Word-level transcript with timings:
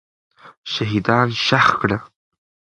شهیدان 0.71 1.27
ښخ 1.45 1.67
کړه. 1.81 1.97